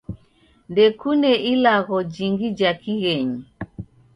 [0.71, 3.41] Ndekune ilagho jingi ja kighenyi.